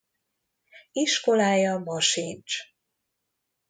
[0.91, 2.57] Iskolája ma sincs.